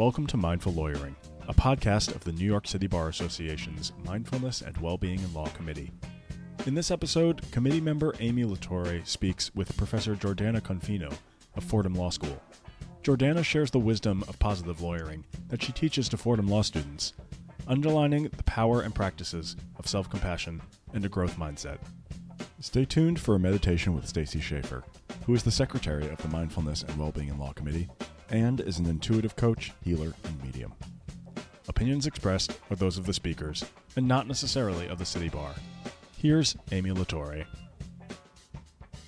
[0.00, 1.14] Welcome to Mindful Lawyering,
[1.46, 5.92] a podcast of the New York City Bar Association's Mindfulness and Wellbeing in Law Committee.
[6.64, 11.12] In this episode, committee member Aimee Latorre speaks with Professor Jordana Confino
[11.54, 12.40] of Fordham Law School.
[13.02, 17.12] Jordana shares the wisdom of positive lawyering that she teaches to Fordham law students,
[17.68, 20.62] underlining the power and practices of self compassion
[20.94, 21.76] and a growth mindset.
[22.60, 24.82] Stay tuned for a meditation with Stacy Schaefer,
[25.26, 27.90] who is the secretary of the Mindfulness and Wellbeing in Law Committee
[28.30, 30.72] and is an intuitive coach, healer, and medium.
[31.68, 33.64] Opinions expressed are those of the speakers
[33.96, 35.54] and not necessarily of the City Bar.
[36.16, 37.46] Here's Aimee Latorre.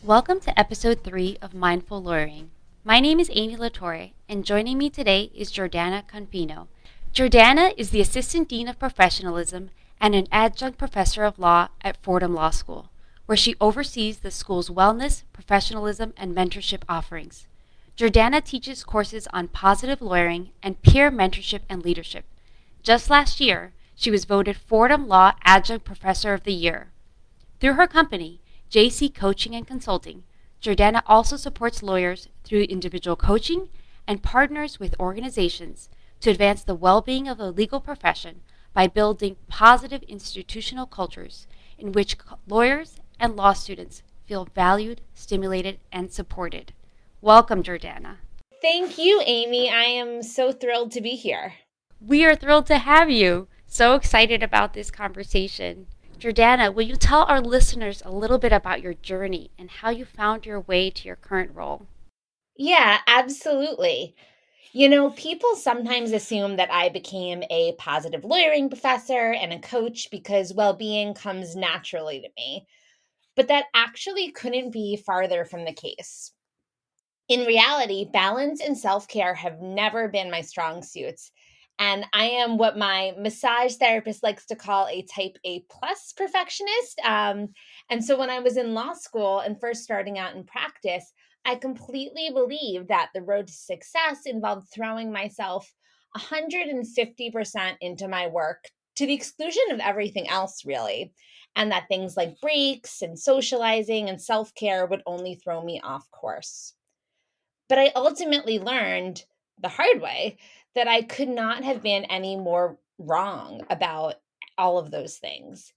[0.03, 2.51] Welcome to episode 3 of Mindful Lawyering.
[2.85, 6.67] My name is Aimee Latorre, and joining me today is Jordana Confino.
[7.15, 12.35] Jordana is the Assistant Dean of Professionalism and an adjunct professor of law at Fordham
[12.35, 12.91] Law School,
[13.27, 17.47] where she oversees the school's wellness, professionalism, and mentorship offerings.
[17.97, 22.25] Jordana teaches courses on positive lawyering and peer mentorship and leadership.
[22.83, 26.91] Just last year, she was voted Fordham Law Adjunct Professor of the Year.
[27.61, 30.25] Through her company, JC Coaching and Consulting,
[30.63, 33.69] Jordana also supports lawyers through individual coaching
[34.07, 38.41] and partners with organizations to advance the well being of the legal profession
[38.73, 41.47] by building positive institutional cultures
[41.79, 42.17] in which
[42.49, 46.73] lawyers and law students feel valued, stimulated, and supported.
[47.25, 48.17] Welcome, Jordana.
[48.61, 49.71] Thank you, Aimee.
[49.71, 51.55] I am so thrilled to be here.
[52.05, 53.47] We are thrilled to have you.
[53.69, 55.87] So excited about this conversation.
[56.19, 60.05] Jordana, will you tell our listeners a little bit about your journey and how you
[60.05, 61.87] found your way to your current role?
[62.57, 64.17] Yeah, absolutely.
[64.73, 70.09] You know, people sometimes assume that I became a positive lawyering professor and a coach
[70.11, 72.67] because well being comes naturally to me.
[73.37, 76.33] But that actually couldn't be farther from the case.
[77.29, 81.31] In reality, balance and self care have never been my strong suits.
[81.79, 87.01] And I am what my massage therapist likes to call a type A plus perfectionist.
[87.05, 87.49] Um,
[87.91, 91.13] and so when I was in law school and first starting out in practice,
[91.45, 95.73] I completely believed that the road to success involved throwing myself
[96.17, 101.13] 150% into my work to the exclusion of everything else, really.
[101.57, 106.09] And that things like breaks and socializing and self care would only throw me off
[106.11, 106.75] course.
[107.73, 109.25] But I ultimately learned
[109.59, 110.37] the hard way
[110.75, 114.17] that I could not have been any more wrong about
[114.59, 115.73] all of those things.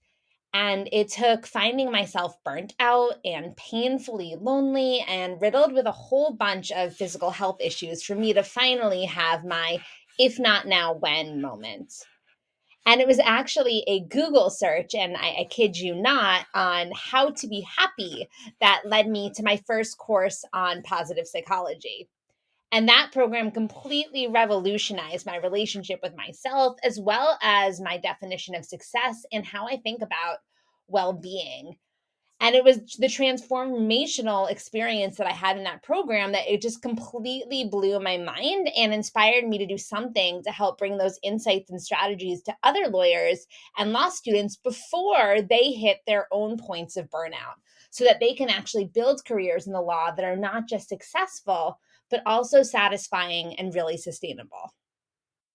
[0.54, 6.34] And it took finding myself burnt out and painfully lonely and riddled with a whole
[6.34, 9.78] bunch of physical health issues for me to finally have my
[10.20, 11.94] if not now, when moment.
[12.86, 17.32] And it was actually a Google search, and I, I, kid you not, on how
[17.32, 18.30] to be happy
[18.62, 22.08] that led me to my first course on positive psychology.
[22.72, 28.66] And that program completely revolutionized my relationship with myself, as well as my definition of
[28.66, 30.38] success and how I think about
[30.88, 31.78] well being
[32.46, 36.84] and it was the transformational experience that I had in that program that it just
[36.84, 41.72] completely blew my mind and inspired me to do something to help bring those insights
[41.72, 43.48] and strategies to other lawyers
[43.80, 47.56] and law students before they hit their own points of burnout
[47.90, 51.80] so that they can actually build careers in the law that are not just successful
[52.12, 54.72] but also satisfying and really sustainable.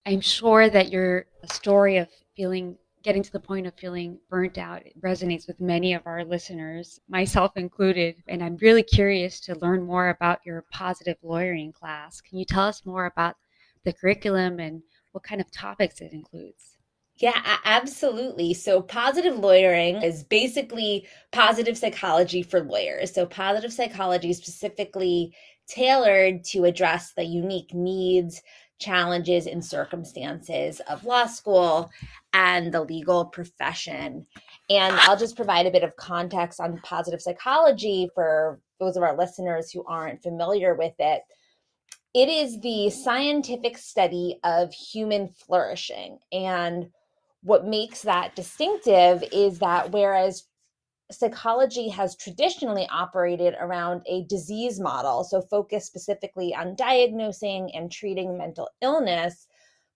[0.06, 4.84] I'm sure that your story of feeling getting to the point of feeling burnt out
[4.84, 8.16] it resonates with many of our listeners, myself included.
[8.28, 12.20] And I'm really curious to learn more about your positive lawyering class.
[12.20, 13.36] Can you tell us more about
[13.84, 16.76] the curriculum and what kind of topics it includes?
[17.16, 18.54] Yeah, absolutely.
[18.54, 23.12] So, positive lawyering is basically positive psychology for lawyers.
[23.12, 25.34] So, positive psychology specifically
[25.68, 28.40] tailored to address the unique needs,
[28.80, 31.90] challenges, and circumstances of law school
[32.32, 34.26] and the legal profession.
[34.68, 39.16] And I'll just provide a bit of context on positive psychology for those of our
[39.16, 41.22] listeners who aren't familiar with it.
[42.14, 46.18] It is the scientific study of human flourishing.
[46.32, 46.90] And
[47.42, 50.44] what makes that distinctive is that whereas
[51.10, 58.38] psychology has traditionally operated around a disease model, so focused specifically on diagnosing and treating
[58.38, 59.46] mental illness,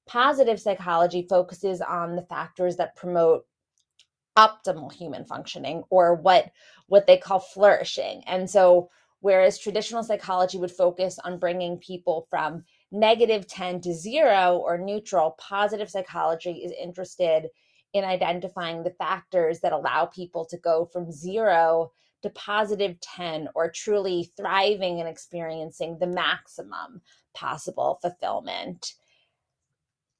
[0.06, 3.46] positive psychology focuses on the factors that promote
[4.37, 6.50] optimal human functioning or what
[6.88, 8.22] what they call flourishing.
[8.26, 8.90] And so
[9.20, 15.37] whereas traditional psychology would focus on bringing people from negative 10 to 0 or neutral
[15.38, 17.49] positive psychology is interested
[17.94, 21.91] in identifying the factors that allow people to go from 0
[22.23, 27.00] to positive 10 or truly thriving and experiencing the maximum
[27.35, 28.94] possible fulfillment.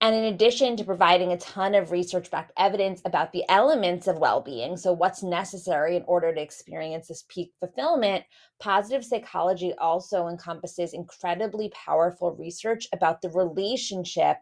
[0.01, 4.19] And in addition to providing a ton of research backed evidence about the elements of
[4.19, 8.25] well being, so what's necessary in order to experience this peak fulfillment,
[8.61, 14.37] positive psychology also encompasses incredibly powerful research about the relationship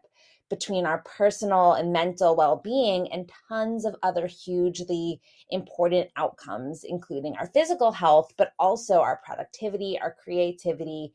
[0.49, 7.35] between our personal and mental well being and tons of other hugely important outcomes, including
[7.37, 11.13] our physical health, but also our productivity, our creativity,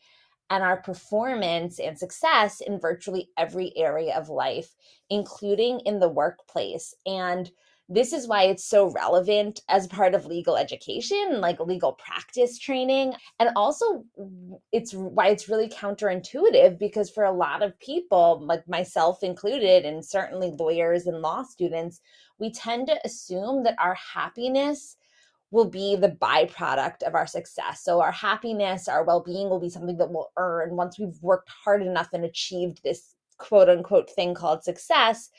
[0.50, 4.74] and our performance and success in virtually every area of life,
[5.10, 6.94] including in the workplace.
[7.06, 7.50] And
[7.88, 13.14] this is why it's so relevant as part of legal education like legal practice training
[13.40, 14.04] and also
[14.72, 20.04] it's why it's really counterintuitive because for a lot of people like myself included and
[20.04, 22.00] certainly lawyers and law students
[22.38, 24.96] we tend to assume that our happiness
[25.50, 27.82] will be the byproduct of our success.
[27.82, 31.48] So, our happiness, our well being will be something that we'll earn once we've worked
[31.64, 35.30] hard enough and achieved this quote unquote thing called success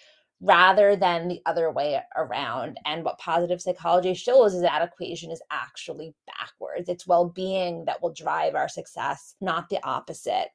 [0.41, 2.77] rather than the other way around.
[2.85, 6.87] And what positive psychology shows is that equation is actually backwards.
[6.87, 10.49] It's well being that will drive our success, not the opposite.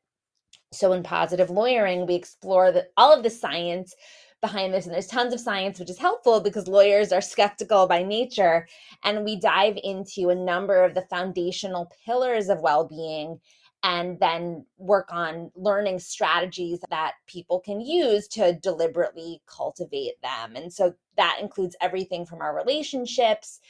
[0.73, 3.95] So, in positive lawyering, we explore the, all of the science
[4.41, 4.85] behind this.
[4.85, 8.67] And there's tons of science, which is helpful because lawyers are skeptical by nature.
[9.05, 13.41] And we dive into a number of the foundational pillars of well being
[13.85, 20.57] and then work on learning strategies that people can use to deliberately cultivate them.
[20.57, 23.61] And so that includes everything from our relationships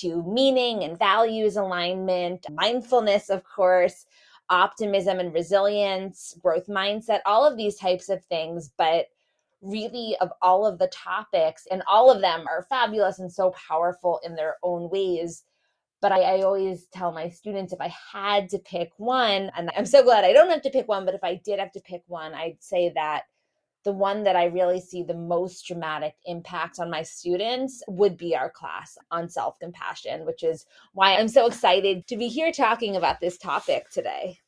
[0.00, 2.56] to meaning and values alignment, mm-hmm.
[2.56, 4.06] mindfulness, of course,
[4.50, 8.72] optimism and resilience, growth mindset, all of these types of things.
[8.76, 9.06] But
[9.62, 14.18] really, of all of the topics, and all of them are fabulous and so powerful
[14.24, 15.44] in their own ways
[16.00, 19.86] but I, I, always tell my students if I had to pick one, and I'm
[19.86, 22.02] so glad I don't have to pick one, but if I did have to pick
[22.06, 23.24] one, I'd say that
[23.84, 28.36] the one that I really see the most dramatic impact on my students would be
[28.36, 32.96] our class on self compassion, which is why I'm so excited to be here talking
[32.96, 34.38] about this topic today.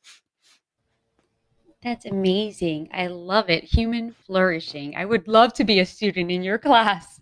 [1.81, 2.89] That's amazing.
[2.93, 3.65] I love it.
[3.65, 4.95] Human flourishing.
[4.95, 7.19] I would love to be a student in your class.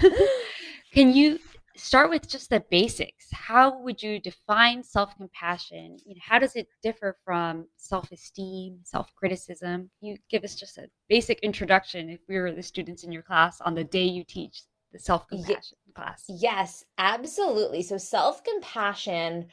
[0.92, 1.38] Can you
[1.76, 3.28] start with just the basics.
[3.32, 5.98] How would you define self compassion?
[6.04, 9.90] You know, how does it differ from self esteem, self criticism?
[10.00, 13.60] You give us just a basic introduction if we were the students in your class
[13.60, 14.62] on the day you teach
[14.92, 16.24] the self compassion class.
[16.28, 17.82] Yes, absolutely.
[17.82, 19.46] So, self compassion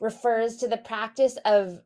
[0.00, 1.80] refers to the practice of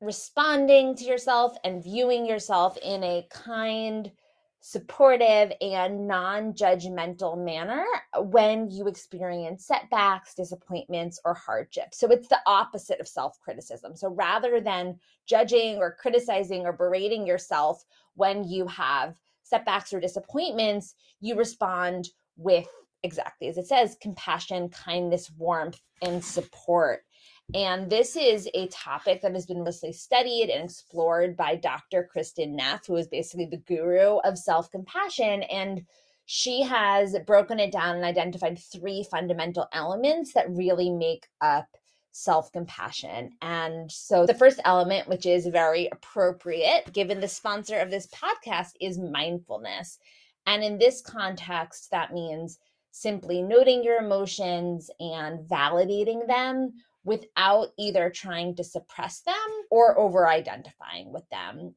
[0.00, 4.12] responding to yourself and viewing yourself in a kind,
[4.60, 7.84] supportive and non judgmental manner
[8.18, 11.98] when you experience setbacks, disappointments, or hardships.
[11.98, 13.96] So it's the opposite of self criticism.
[13.96, 17.84] So rather than judging or criticizing or berating yourself
[18.14, 22.68] when you have setbacks or disappointments, you respond with
[23.04, 27.04] exactly as it says compassion, kindness, warmth, and support.
[27.54, 32.08] And this is a topic that has been mostly studied and explored by Dr.
[32.14, 35.42] Kristin Neff, who is basically the guru of self compassion.
[35.44, 35.86] And
[36.26, 41.66] she has broken it down and identified three fundamental elements that really make up
[42.12, 43.30] self compassion.
[43.40, 48.72] And so the first element, which is very appropriate given the sponsor of this podcast,
[48.78, 49.98] is mindfulness.
[50.46, 52.58] And in this context, that means
[52.90, 56.72] simply noting your emotions and validating them
[57.08, 59.34] without either trying to suppress them
[59.70, 61.74] or over identifying with them.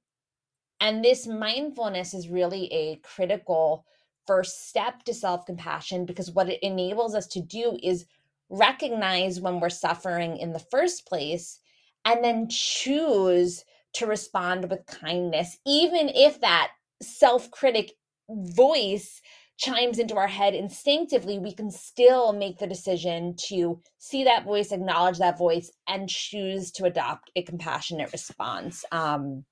[0.80, 3.86] And this mindfulness is really a critical
[4.28, 8.06] first step to self compassion because what it enables us to do is
[8.50, 11.60] recognize when we're suffering in the first place
[12.06, 16.72] and then choose to respond with kindness, even if that
[17.02, 17.94] self critic
[18.30, 19.22] voice
[19.62, 24.72] chimes into our head instinctively, we can still make the decision to see that voice,
[24.72, 28.84] acknowledge that voice, and choose to adopt a compassionate response.
[28.92, 29.46] Um,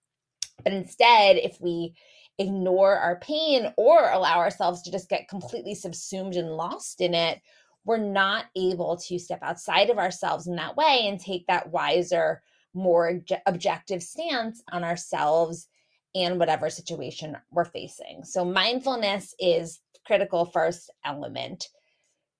[0.63, 1.93] but instead, if we
[2.39, 7.39] ignore our pain or allow ourselves to just get completely subsumed and lost in it,
[7.85, 12.41] we're not able to step outside of ourselves in that way and take that wiser,
[12.73, 15.67] more objective stance on ourselves
[16.15, 18.23] and whatever situation we're facing.
[18.23, 21.69] So, mindfulness is critical first element.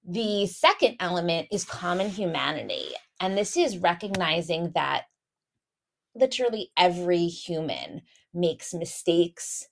[0.07, 2.93] The second element is common humanity.
[3.19, 5.05] And this is recognizing that
[6.15, 8.01] literally every human
[8.33, 9.67] makes mistakes.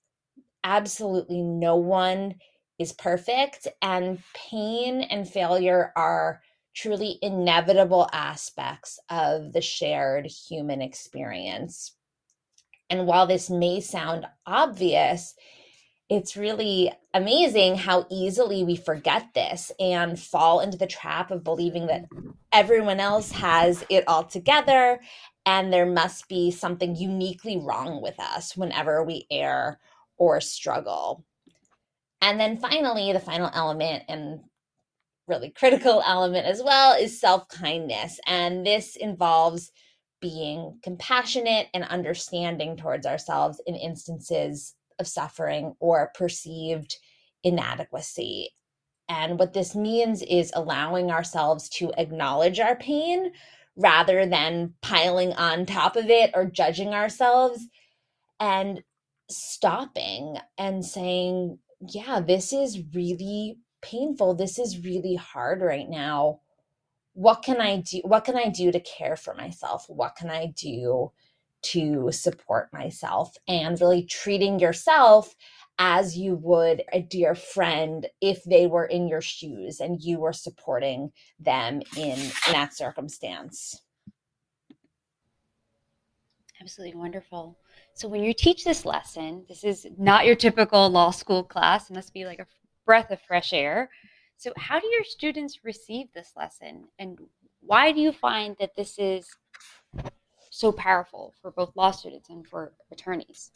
[0.63, 2.35] Absolutely no one
[2.79, 3.67] is perfect.
[3.81, 6.41] And pain and failure are
[6.75, 11.95] truly inevitable aspects of the shared human experience.
[12.89, 15.33] And while this may sound obvious,
[16.09, 21.87] it's really amazing how easily we forget this and fall into the trap of believing
[21.87, 22.05] that
[22.53, 24.99] everyone else has it all together
[25.45, 29.79] and there must be something uniquely wrong with us whenever we err
[30.17, 31.25] or struggle.
[32.21, 34.41] And then finally, the final element and
[35.27, 38.19] really critical element as well is self kindness.
[38.25, 39.71] And this involves
[40.19, 46.97] being compassionate and understanding towards ourselves in instances of suffering or perceived
[47.43, 48.49] inadequacy.
[49.09, 53.31] And what this means is allowing ourselves to acknowledge our pain
[53.77, 57.67] rather than piling on top of it or judging ourselves
[58.39, 58.83] and
[59.29, 64.33] stopping and saying, Yeah, this is really painful.
[64.35, 66.41] This is really hard right now.
[67.13, 68.01] What can I do?
[68.03, 69.85] What can I do to care for myself?
[69.87, 71.11] What can I do
[71.71, 75.35] to support myself and really treating yourself
[75.79, 80.33] as you would a dear friend if they were in your shoes and you were
[80.33, 83.81] supporting them in, in that circumstance.
[86.59, 87.57] Absolutely wonderful.
[87.93, 91.93] So, when you teach this lesson, this is not your typical law school class, it
[91.93, 92.47] must be like a
[92.85, 93.91] breath of fresh air.
[94.37, 96.85] So, how do your students receive this lesson?
[96.97, 97.19] And
[97.59, 99.29] why do you find that this is
[100.59, 103.51] so powerful for both law students and for attorneys?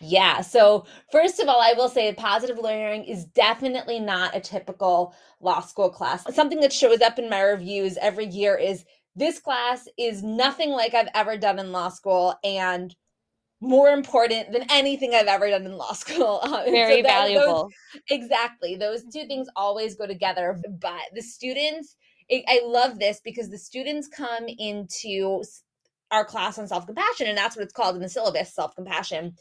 [0.00, 0.42] Yeah.
[0.42, 5.60] So, first of all, I will say positive lawyering is definitely not a typical law
[5.60, 6.24] school class.
[6.34, 8.84] Something that shows up in my reviews every year is
[9.16, 12.94] this class is nothing like I've ever done in law school and
[13.60, 16.40] more important than anything I've ever done in law school.
[16.66, 17.62] Very so valuable.
[17.94, 18.76] Those, exactly.
[18.76, 20.60] Those two things always go together.
[20.80, 21.96] But the students,
[22.30, 25.42] I love this because the students come into
[26.10, 29.34] our class on self compassion, and that's what it's called in the syllabus self compassion.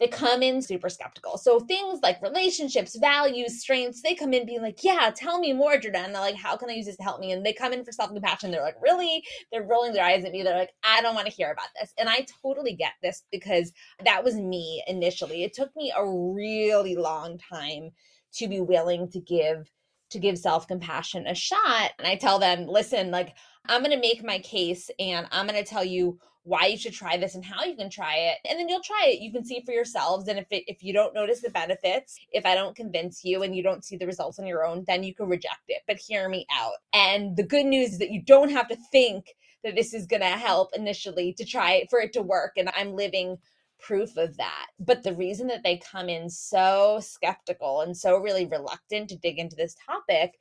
[0.00, 1.38] They come in super skeptical.
[1.38, 5.78] So things like relationships, values, strengths, they come in being like, Yeah, tell me more,
[5.78, 6.12] Jordan.
[6.12, 7.30] They're like, How can I use this to help me?
[7.32, 8.50] And they come in for self compassion.
[8.50, 9.22] They're like, Really?
[9.52, 10.42] They're rolling their eyes at me.
[10.42, 11.92] They're like, I don't want to hear about this.
[11.96, 13.72] And I totally get this because
[14.04, 15.44] that was me initially.
[15.44, 17.90] It took me a really long time
[18.34, 19.70] to be willing to give
[20.10, 21.92] to give self compassion a shot.
[21.98, 23.34] And I tell them, listen, like,
[23.68, 26.92] I'm going to make my case and I'm going to tell you why you should
[26.92, 29.42] try this and how you can try it and then you'll try it you can
[29.42, 32.76] see for yourselves and if it, if you don't notice the benefits if i don't
[32.76, 35.62] convince you and you don't see the results on your own then you can reject
[35.68, 38.76] it but hear me out and the good news is that you don't have to
[38.92, 42.52] think that this is going to help initially to try it for it to work
[42.58, 43.38] and i'm living
[43.84, 44.66] proof of that.
[44.80, 49.38] But the reason that they come in so skeptical and so really reluctant to dig
[49.38, 50.38] into this topic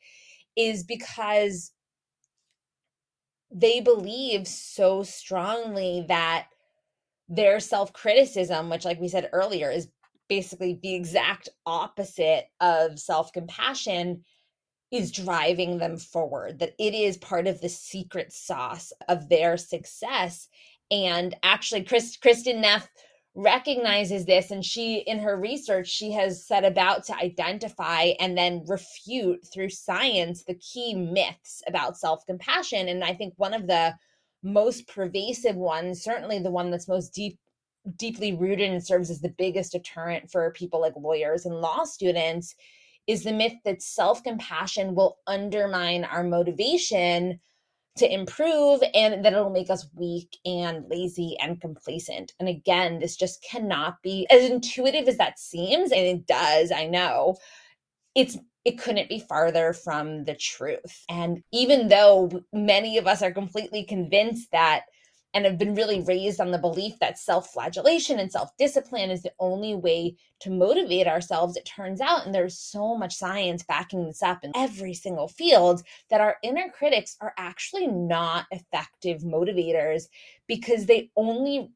[0.55, 1.71] is because
[3.53, 6.47] they believe so strongly that
[7.29, 9.87] their self criticism, which, like we said earlier, is
[10.27, 14.23] basically the exact opposite of self compassion,
[14.91, 20.47] is driving them forward, that it is part of the secret sauce of their success.
[20.91, 22.87] And actually, Chris, Kristin Neff
[23.35, 28.63] recognizes this and she in her research she has set about to identify and then
[28.67, 32.87] refute through science the key myths about self-compassion.
[32.87, 33.95] And i think one of the
[34.43, 37.39] most pervasive ones certainly the one that's most deep
[37.97, 42.55] deeply rooted and serves as the biggest deterrent for people like lawyers and law students
[43.07, 47.39] is the myth that self-compassion will undermine our motivation
[47.97, 52.33] to improve and that it'll make us weak and lazy and complacent.
[52.39, 56.87] And again, this just cannot be as intuitive as that seems, and it does, I
[56.87, 57.37] know.
[58.15, 61.03] It's it couldn't be farther from the truth.
[61.09, 64.83] And even though many of us are completely convinced that
[65.33, 69.23] and have been really raised on the belief that self flagellation and self discipline is
[69.23, 74.05] the only way to motivate ourselves, it turns out, and there's so much science backing
[74.05, 80.03] this up in every single field, that our inner critics are actually not effective motivators
[80.47, 81.69] because they only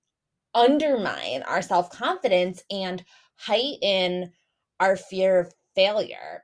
[0.53, 3.03] undermine our self confidence and
[3.35, 4.31] heighten
[4.79, 6.43] our fear of failure.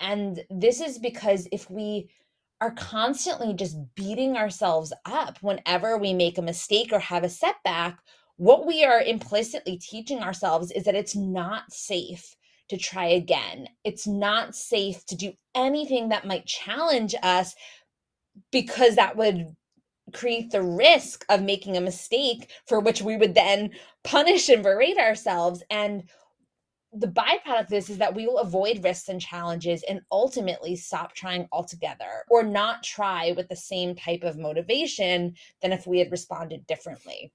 [0.00, 2.10] And this is because if we
[2.60, 7.98] are constantly just beating ourselves up whenever we make a mistake or have a setback,
[8.36, 12.34] what we are implicitly teaching ourselves is that it's not safe
[12.68, 13.68] to try again.
[13.84, 17.54] It's not safe to do anything that might challenge us
[18.50, 19.54] because that would
[20.12, 23.70] create the risk of making a mistake for which we would then
[24.04, 25.62] punish and berate ourselves.
[25.70, 26.04] And
[26.98, 31.14] the byproduct of this is that we will avoid risks and challenges and ultimately stop
[31.14, 36.10] trying altogether or not try with the same type of motivation than if we had
[36.10, 37.32] responded differently.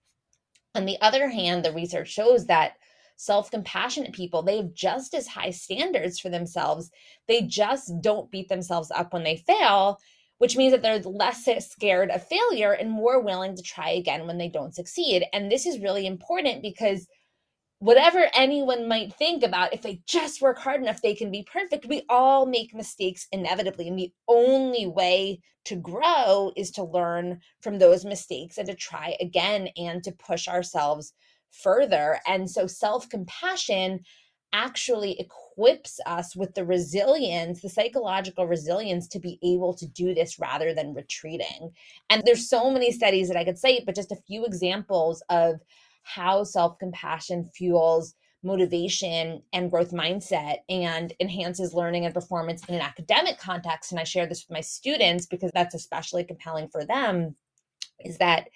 [0.73, 2.73] On the other hand, the research shows that
[3.17, 6.89] self compassionate people, they have just as high standards for themselves.
[7.27, 9.99] They just don't beat themselves up when they fail,
[10.39, 14.39] which means that they're less scared of failure and more willing to try again when
[14.39, 15.23] they don't succeed.
[15.33, 17.07] And this is really important because
[17.81, 21.85] whatever anyone might think about if they just work hard enough they can be perfect
[21.87, 27.77] we all make mistakes inevitably and the only way to grow is to learn from
[27.77, 31.13] those mistakes and to try again and to push ourselves
[31.51, 32.19] further.
[32.27, 34.01] And so self compassion
[34.53, 40.39] actually equips us with the resilience, the psychological resilience to be able to do this
[40.39, 41.71] rather than retreating.
[42.09, 45.61] And there's so many studies that I could cite, but just a few examples of
[46.03, 52.81] how self compassion fuels motivation and growth mindset and enhances learning and performance in an
[52.81, 53.91] academic context.
[53.91, 57.35] And I share this with my students because that's especially compelling for them
[58.03, 58.49] is that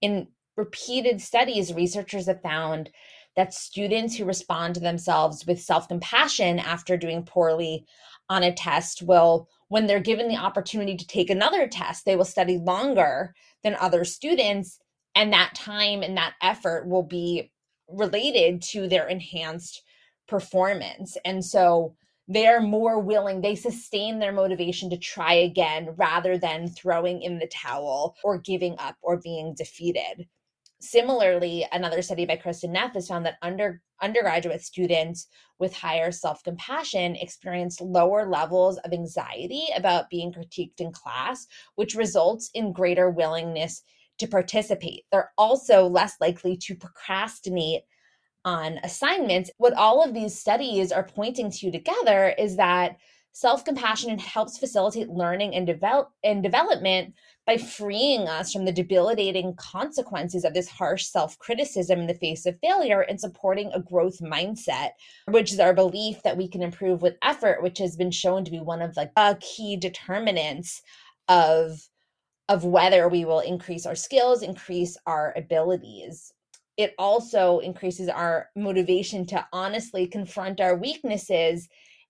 [0.00, 0.26] in
[0.56, 2.90] repeated studies, researchers have found
[3.36, 7.86] that students who respond to themselves with self compassion after doing poorly
[8.28, 12.24] on a test will, when they're given the opportunity to take another test, they will
[12.24, 14.80] study longer than other students.
[15.18, 17.50] And that time and that effort will be
[17.88, 19.82] related to their enhanced
[20.28, 21.16] performance.
[21.24, 21.96] And so
[22.28, 27.48] they're more willing, they sustain their motivation to try again rather than throwing in the
[27.48, 30.28] towel or giving up or being defeated.
[30.80, 35.26] Similarly, another study by Kristin Neff has found that under, undergraduate students
[35.58, 41.96] with higher self compassion experience lower levels of anxiety about being critiqued in class, which
[41.96, 43.82] results in greater willingness
[44.18, 45.04] to participate.
[45.10, 47.82] They're also less likely to procrastinate
[48.44, 49.50] on assignments.
[49.58, 52.96] What all of these studies are pointing to together is that
[53.32, 57.14] self compassion helps facilitate learning and, develop, and development
[57.46, 62.46] by freeing us from the debilitating consequences of this harsh self criticism in the face
[62.46, 64.90] of failure and supporting a growth mindset,
[65.28, 68.50] which is our belief that we can improve with effort, which has been shown to
[68.50, 70.82] be one of the uh, key determinants
[71.28, 71.88] of
[72.48, 76.32] of whether we will increase our skills, increase our abilities.
[76.76, 81.68] It also increases our motivation to honestly confront our weaknesses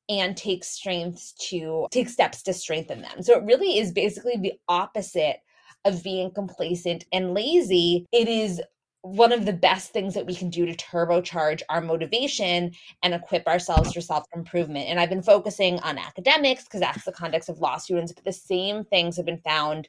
[0.09, 3.23] and take strengths to take steps to strengthen them.
[3.23, 5.39] So it really is basically the opposite
[5.85, 8.07] of being complacent and lazy.
[8.13, 8.61] It is
[9.03, 12.73] one of the best things that we can do to turbocharge our motivation
[13.03, 14.89] and equip ourselves for self improvement.
[14.89, 18.33] And I've been focusing on academics because that's the context of law students, but the
[18.33, 19.89] same things have been found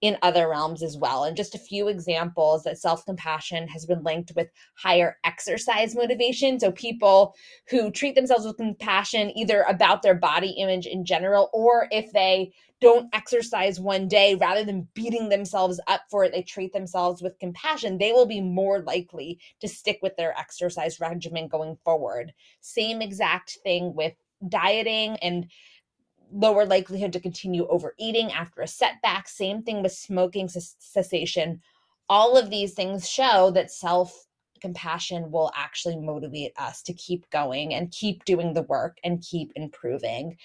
[0.00, 1.24] in other realms as well.
[1.24, 6.60] And just a few examples that self compassion has been linked with higher exercise motivation.
[6.60, 7.34] So people
[7.68, 12.52] who treat themselves with compassion, either about their body image in general, or if they
[12.80, 17.38] don't exercise one day, rather than beating themselves up for it, they treat themselves with
[17.40, 22.32] compassion, they will be more likely to stick with their exercise regimen going forward.
[22.60, 24.14] Same exact thing with
[24.48, 25.50] dieting and
[26.32, 29.28] lower likelihood to continue overeating after a setback.
[29.28, 31.60] Same thing with smoking cessation.
[32.08, 34.26] All of these things show that self
[34.60, 39.52] compassion will actually motivate us to keep going and keep doing the work and keep
[39.54, 40.36] improving.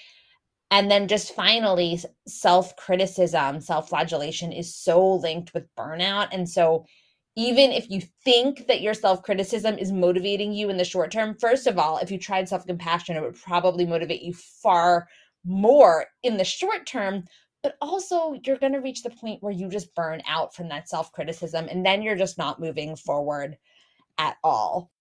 [0.72, 6.30] And then just finally, self criticism, self flagellation is so linked with burnout.
[6.32, 6.86] And so,
[7.36, 11.36] even if you think that your self criticism is motivating you in the short term,
[11.40, 15.08] first of all, if you tried self compassion, it would probably motivate you far
[15.46, 17.24] more in the short term
[17.64, 20.90] but also you're going to reach the point where you just burn out from that
[20.90, 23.58] self criticism and then you're just not moving forward
[24.18, 24.92] at all.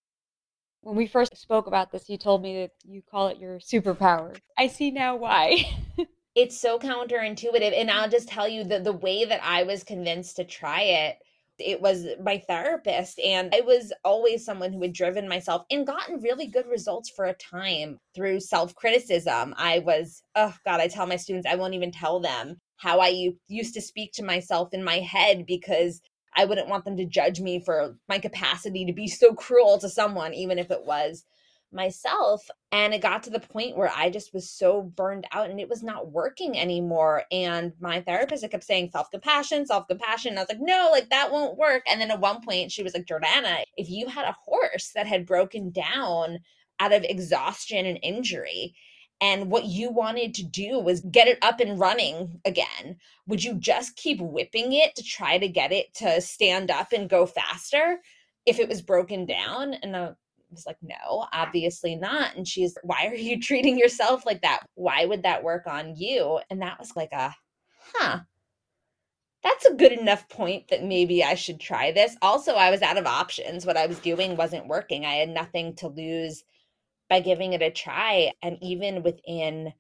[0.81, 4.37] When we first spoke about this, you told me that you call it your superpower.
[4.57, 5.65] I see now why.
[6.35, 7.79] it's so counterintuitive.
[7.79, 11.19] And I'll just tell you that the way that I was convinced to try it
[11.59, 13.19] it was my therapist.
[13.21, 17.27] And I was always someone who had driven myself and gotten really good results for
[17.27, 19.55] a time through self criticism.
[19.57, 23.33] I was, oh God, I tell my students, I won't even tell them how I
[23.49, 26.01] used to speak to myself in my head because
[26.35, 29.89] I wouldn't want them to judge me for my capacity to be so cruel to
[29.89, 31.25] someone, even if it was
[31.73, 32.49] myself.
[32.71, 35.69] And it got to the point where I just was so burned out and it
[35.69, 37.25] was not working anymore.
[37.33, 40.37] And my therapist I kept saying self compassion, self compassion.
[40.37, 41.83] I was like, no, like that won't work.
[41.89, 45.07] And then at one point, she was like, Jordana, if you had a horse that
[45.07, 46.39] had broken down
[46.81, 48.75] out of exhaustion and injury,
[49.23, 52.97] and what you wanted to do was get it up and running again,
[53.29, 57.09] would you just keep whipping it to try to get it to stand up and
[57.09, 58.01] go faster
[58.47, 59.75] if it was broken down?
[59.75, 60.13] And uh,
[60.53, 62.37] was like, no, obviously not.
[62.37, 64.61] And she's, why are you treating yourself like that?
[64.75, 66.41] Why would that work on you?
[66.51, 67.35] And that was like a,
[67.95, 68.21] huh.
[69.43, 72.17] that's a good enough point that maybe I should try this.
[72.23, 73.67] Also, I was out of options.
[73.67, 75.05] What I was doing wasn't working.
[75.05, 76.45] I had nothing to lose
[77.09, 78.33] by giving it a try.
[78.43, 79.73] And even within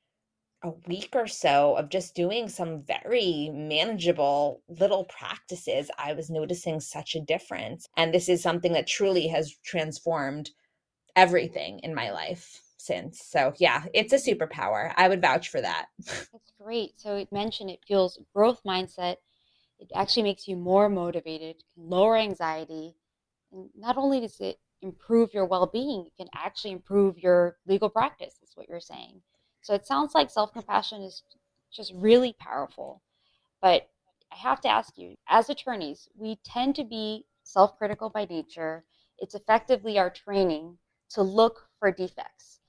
[0.64, 6.78] a week or so of just doing some very manageable little practices, I was noticing
[6.80, 7.88] such a difference.
[7.96, 10.50] And this is something that truly has transformed
[11.16, 13.22] everything in my life since.
[13.25, 14.92] So, yeah, it's a superpower.
[14.96, 15.87] I would vouch for that.
[16.07, 16.98] That's great.
[17.01, 19.16] So, it mentioned it fuels growth mindset.
[19.79, 22.96] It actually makes you more motivated, lower anxiety.
[23.53, 27.88] And not only does it improve your well being, it can actually improve your legal
[27.88, 29.22] practice, is what you're saying.
[29.62, 31.22] So it sounds like self compassion is
[31.72, 33.03] just really powerful.
[33.61, 33.88] But
[34.33, 38.85] I have to ask you, as attorneys, we tend to be self critical by nature.
[39.18, 40.79] It's effectively our training
[41.12, 42.61] to look for defects.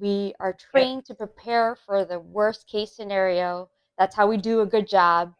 [0.00, 3.68] We are trained to prepare for the worst case scenario.
[3.98, 5.34] That's how we do a good job.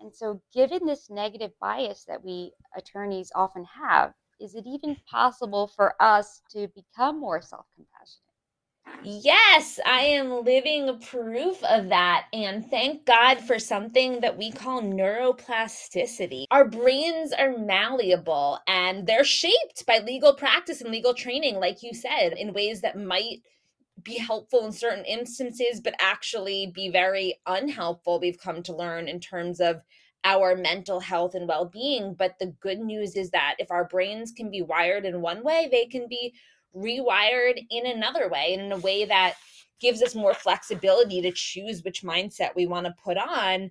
[0.00, 5.68] And so, given this negative bias that we attorneys often have, is it even possible
[5.68, 8.29] for us to become more self compassionate?
[9.02, 12.26] Yes, I am living proof of that.
[12.32, 16.44] And thank God for something that we call neuroplasticity.
[16.50, 21.94] Our brains are malleable and they're shaped by legal practice and legal training, like you
[21.94, 23.38] said, in ways that might
[24.02, 29.20] be helpful in certain instances, but actually be very unhelpful, we've come to learn in
[29.20, 29.82] terms of
[30.24, 32.14] our mental health and well being.
[32.14, 35.68] But the good news is that if our brains can be wired in one way,
[35.70, 36.34] they can be
[36.76, 39.34] rewired in another way and in a way that
[39.80, 43.70] gives us more flexibility to choose which mindset we want to put on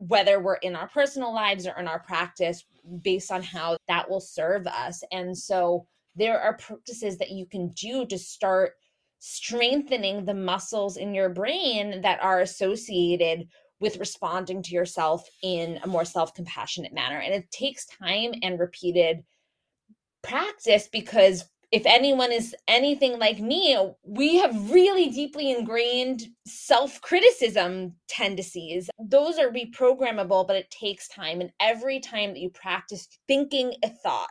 [0.00, 2.64] whether we're in our personal lives or in our practice
[3.02, 5.04] based on how that will serve us.
[5.12, 8.72] And so there are practices that you can do to start
[9.18, 13.46] strengthening the muscles in your brain that are associated
[13.78, 17.18] with responding to yourself in a more self-compassionate manner.
[17.18, 19.22] And it takes time and repeated
[20.22, 27.94] practice because if anyone is anything like me, we have really deeply ingrained self criticism
[28.08, 28.90] tendencies.
[28.98, 31.40] Those are reprogrammable, but it takes time.
[31.40, 34.28] And every time that you practice thinking a thought,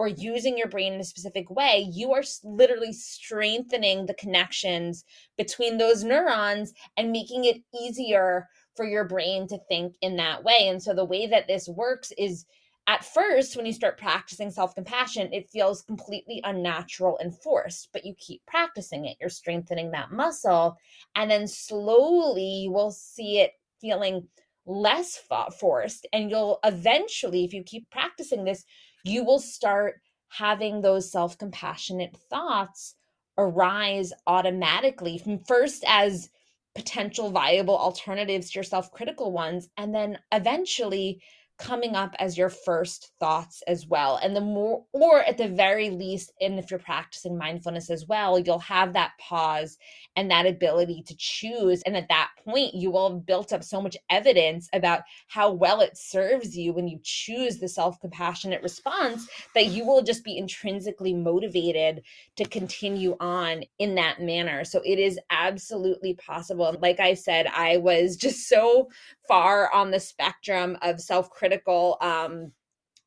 [0.00, 5.04] or using your brain in a specific way, you are literally strengthening the connections
[5.36, 10.68] between those neurons and making it easier for your brain to think in that way.
[10.68, 12.46] And so the way that this works is
[12.86, 18.04] at first, when you start practicing self compassion, it feels completely unnatural and forced, but
[18.04, 19.16] you keep practicing it.
[19.20, 20.76] You're strengthening that muscle.
[21.14, 24.26] And then slowly you will see it feeling
[24.66, 25.20] less
[25.58, 26.06] forced.
[26.12, 28.64] And you'll eventually, if you keep practicing this,
[29.04, 32.94] you will start having those self compassionate thoughts
[33.38, 36.28] arise automatically from first as
[36.74, 41.22] potential viable alternatives to your self critical ones, and then eventually
[41.60, 44.18] coming up as your first thoughts as well.
[44.22, 48.38] And the more, or at the very least, and if you're practicing mindfulness as well,
[48.38, 49.76] you'll have that pause
[50.16, 51.82] and that ability to choose.
[51.82, 55.80] And at that point, you will have built up so much evidence about how well
[55.80, 60.38] it serves you when you choose the self compassionate response that you will just be
[60.38, 62.02] intrinsically motivated
[62.36, 64.64] to continue on in that manner.
[64.64, 66.74] So it is absolutely possible.
[66.80, 68.88] Like I said, I was just so
[69.30, 72.50] far on the spectrum of self critical um,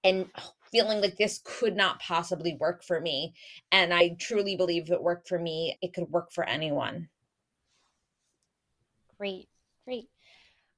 [0.06, 0.26] and
[0.72, 3.34] feeling like this could not possibly work for me.
[3.74, 7.10] And I truly believe it worked for me, it could work for anyone.
[9.18, 9.50] Great,
[9.86, 10.08] great.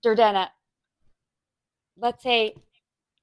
[0.04, 0.50] Jordana,
[1.96, 2.56] let's say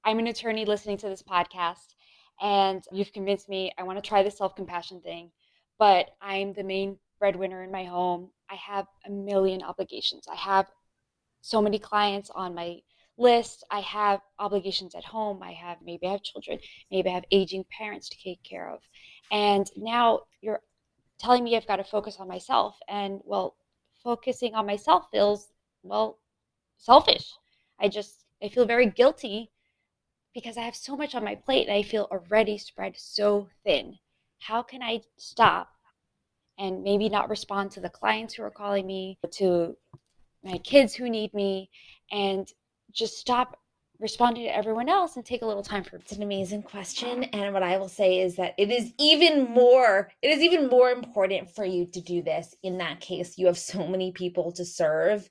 [0.05, 1.95] I'm an attorney listening to this podcast
[2.41, 5.29] and you've convinced me I want to try the self compassion thing,
[5.77, 8.29] but I'm the main breadwinner in my home.
[8.49, 10.25] I have a million obligations.
[10.31, 10.67] I have
[11.43, 12.79] so many clients on my
[13.17, 13.65] list.
[13.69, 15.43] I have obligations at home.
[15.43, 16.57] I have maybe I have children,
[16.89, 18.79] maybe I have aging parents to take care of.
[19.29, 20.61] And now you're
[21.19, 22.77] telling me I've got to focus on myself.
[22.87, 23.57] And well,
[24.03, 25.49] focusing on myself feels
[25.83, 26.17] well
[26.77, 27.29] selfish.
[27.79, 29.51] I just I feel very guilty
[30.33, 33.97] because I have so much on my plate and I feel already spread so thin.
[34.39, 35.69] How can I stop
[36.57, 39.75] and maybe not respond to the clients who are calling me, to
[40.43, 41.69] my kids who need me,
[42.11, 42.47] and
[42.91, 43.57] just stop
[43.99, 47.53] responding to everyone else and take a little time for it's an amazing question and
[47.53, 51.49] what i will say is that it is even more it is even more important
[51.49, 53.37] for you to do this in that case.
[53.37, 55.29] You have so many people to serve.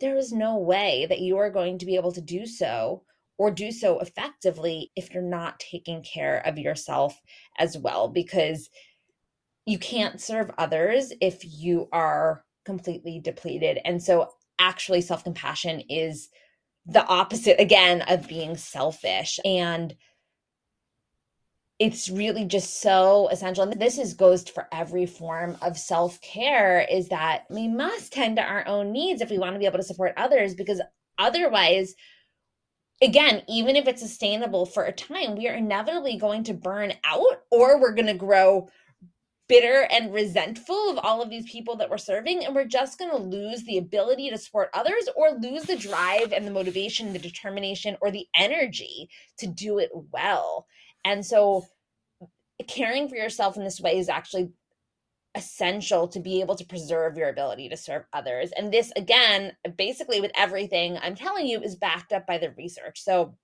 [0.00, 3.02] There is no way that you are going to be able to do so
[3.36, 7.20] or do so effectively if you're not taking care of yourself
[7.58, 8.70] as well because
[9.66, 13.78] you can't serve others if you are completely depleted.
[13.84, 14.30] And so
[14.64, 16.28] actually self compassion is
[16.86, 19.38] the opposite again of being selfish.
[19.44, 19.94] And
[21.78, 27.08] it's really just so essential and this is goes for every form of self-care is
[27.08, 29.84] that we must tend to our own needs if we want to be able to
[29.84, 30.80] support others because
[31.18, 31.96] otherwise
[33.02, 37.42] again even if it's sustainable for a time we are inevitably going to burn out
[37.50, 38.68] or we're going to grow
[39.48, 43.10] bitter and resentful of all of these people that we're serving and we're just going
[43.10, 47.18] to lose the ability to support others or lose the drive and the motivation the
[47.18, 50.66] determination or the energy to do it well
[51.04, 51.64] and so
[52.68, 54.50] caring for yourself in this way is actually
[55.34, 58.52] essential to be able to preserve your ability to serve others.
[58.56, 63.02] And this, again, basically with everything I'm telling you, is backed up by the research.
[63.02, 63.34] So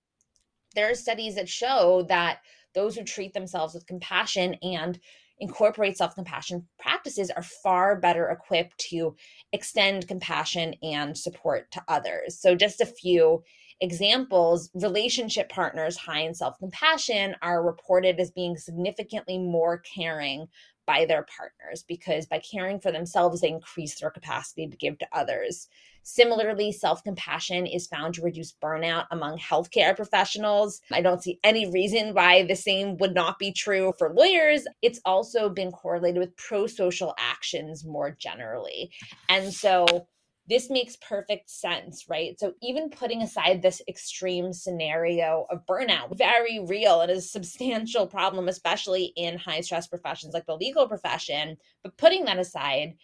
[0.73, 2.39] there are studies that show that
[2.73, 4.97] those who treat themselves with compassion and
[5.41, 9.15] incorporate self compassion practices are far better equipped to
[9.51, 12.39] extend compassion and support to others.
[12.39, 13.43] So, just a few
[13.81, 20.47] examples, relationship partners high in self compassion are reported as being significantly more caring
[20.85, 25.07] by their partners because by caring for themselves, they increase their capacity to give to
[25.11, 25.67] others.
[26.03, 30.81] Similarly, self compassion is found to reduce burnout among healthcare professionals.
[30.91, 34.65] I don't see any reason why the same would not be true for lawyers.
[34.81, 38.91] It's also been correlated with pro social actions more generally.
[39.29, 40.07] And so,
[40.47, 42.37] this makes perfect sense, right?
[42.39, 48.47] So, even putting aside this extreme scenario of burnout, very real and a substantial problem,
[48.47, 52.95] especially in high stress professions like the legal profession, but putting that aside,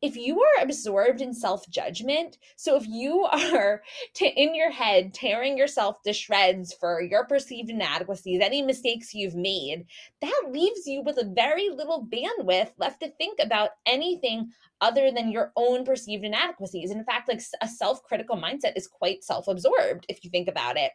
[0.00, 3.82] if you are absorbed in self judgment, so if you are
[4.14, 9.34] t- in your head tearing yourself to shreds for your perceived inadequacies, any mistakes you've
[9.34, 9.86] made,
[10.20, 15.32] that leaves you with a very little bandwidth left to think about anything other than
[15.32, 16.92] your own perceived inadequacies.
[16.92, 20.76] In fact, like a self critical mindset is quite self absorbed if you think about
[20.76, 20.92] it.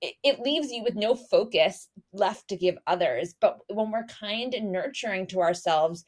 [0.00, 0.14] it.
[0.22, 3.34] It leaves you with no focus left to give others.
[3.38, 6.04] But when we're kind and nurturing to ourselves,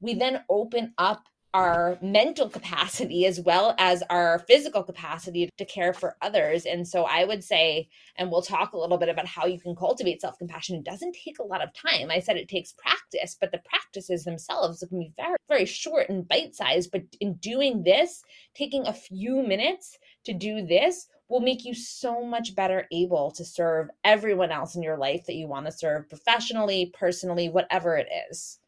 [0.00, 1.24] we then open up
[1.54, 6.66] our mental capacity as well as our physical capacity to care for others.
[6.66, 9.76] And so I would say, and we'll talk a little bit about how you can
[9.76, 10.76] cultivate self compassion.
[10.76, 12.10] It doesn't take a lot of time.
[12.10, 16.26] I said it takes practice, but the practices themselves can be very, very short and
[16.26, 16.90] bite sized.
[16.90, 22.24] But in doing this, taking a few minutes to do this will make you so
[22.24, 26.08] much better able to serve everyone else in your life that you want to serve
[26.08, 28.58] professionally, personally, whatever it is.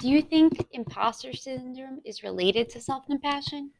[0.00, 3.72] Do you think imposter syndrome is related to self compassion?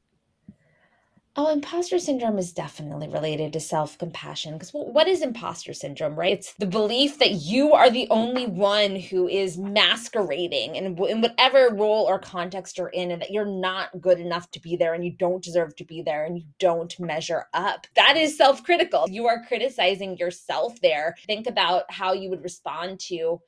[1.35, 4.52] Oh, imposter syndrome is definitely related to self compassion.
[4.52, 6.35] Because what is imposter syndrome, right?
[6.35, 11.70] It's the belief that you are the only one who is masquerading in, in whatever
[11.72, 15.02] role or context you're in, and that you're not good enough to be there and
[15.02, 17.87] you don't deserve to be there and you don't measure up.
[17.96, 19.09] That is self critical.
[19.09, 21.14] You are criticizing yourself there.
[21.26, 23.40] Think about how you would respond to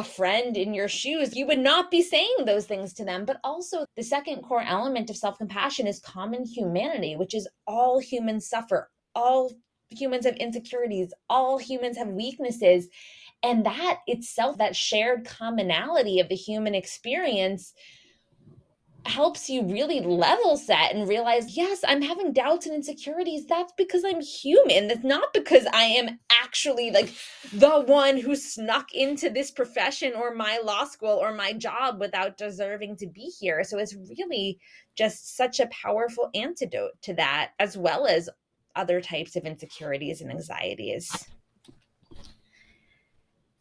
[0.00, 3.26] a friend in your shoes, you would not be saying those things to them.
[3.26, 7.98] But also, the second core element of self compassion is common humanity, which is all
[7.98, 9.52] humans suffer, all
[9.90, 12.88] humans have insecurities, all humans have weaknesses.
[13.42, 17.74] And that itself, that shared commonality of the human experience,
[19.06, 23.46] helps you really level set and realize, yes, I'm having doubts and insecurities.
[23.46, 24.88] That's because I'm human.
[24.88, 27.12] That's not because I am actually like
[27.52, 32.36] the one who snuck into this profession or my law school or my job without
[32.36, 33.64] deserving to be here.
[33.64, 34.58] So it's really
[34.96, 38.28] just such a powerful antidote to that, as well as
[38.76, 41.26] other types of insecurities and anxieties.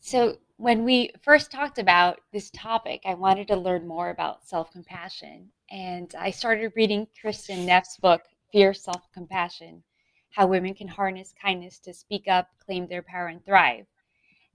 [0.10, 4.72] So, when we first talked about this topic, I wanted to learn more about self
[4.72, 5.52] compassion.
[5.70, 9.84] And I started reading Kristin Neff's book, Fierce Self Compassion
[10.32, 13.86] How Women Can Harness Kindness to Speak Up, Claim Their Power, and Thrive.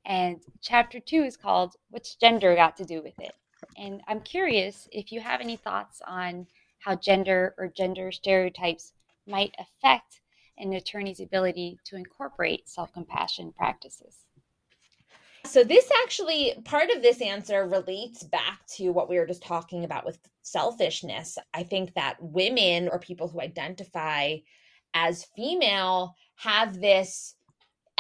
[0.05, 3.37] And chapter two is called What's Gender Got to Do with It?
[3.77, 6.49] And I'm curious if you have any thoughts on
[6.81, 8.93] how gender or gender stereotypes
[9.25, 10.21] might affect
[10.59, 14.27] an attorney's ability to incorporate self compassion practices.
[15.47, 19.85] So, this actually, part of this answer relates back to what we were just talking
[19.85, 21.39] about with selfishness.
[21.53, 24.39] I think that women or people who identify
[24.95, 27.35] as female have this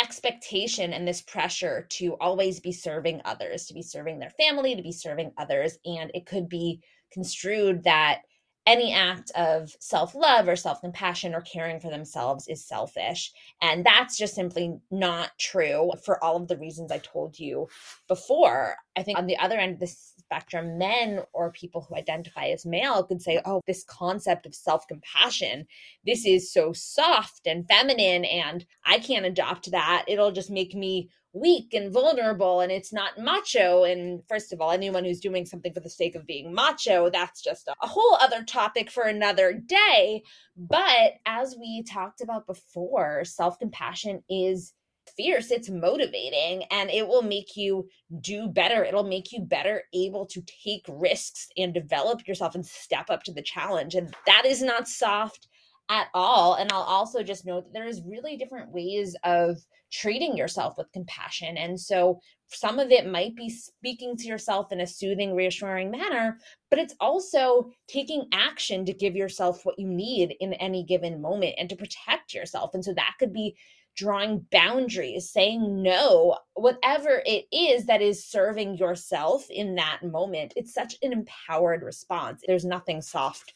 [0.00, 4.83] expectation and this pressure to always be serving others, to be serving their family, to
[4.83, 5.78] be serving others.
[5.85, 6.80] And it could be
[7.12, 8.22] construed that
[8.66, 13.33] any act of self love or self compassion or caring for themselves is selfish.
[13.61, 17.68] And that's just simply not true for all of the reasons I told you
[18.09, 18.77] before.
[18.96, 22.64] I think on the other end of the spectrum, men or people who identify as
[22.64, 25.66] male could say, oh, this concept of self compassion,
[26.07, 30.05] this is so soft and feminine, and I can't adopt that.
[30.09, 33.83] It'll just make me weak and vulnerable and it's not macho.
[33.83, 37.42] And first of all anyone who's doing something for the sake of being macho that's
[37.42, 40.23] just a, whole other topic for another day.
[40.57, 44.73] But as we talked about before self-compassion is
[45.16, 47.88] fierce it's motivating and it will make you
[48.20, 48.85] do better.
[48.85, 53.33] It'll make you better able to take risks and develop yourself and step up to
[53.33, 53.97] the challenge.
[53.97, 55.49] And that is not soft
[55.88, 56.55] at all.
[56.55, 59.59] And i'll also just note that there's really different ways of
[59.94, 64.80] treating yourself with compassion and so some of it might be speaking to yourself in
[64.80, 66.37] a soothing reassuring manner
[66.70, 71.54] but it's also taking action to give yourself what you need in any given moment
[71.59, 73.54] and to protect yourself and so that could be
[73.96, 80.52] drawing boundaries, saying no, whatever it is that is serving yourself in that moment.
[80.57, 82.42] It's such an empowered response.
[82.46, 83.54] There's nothing soft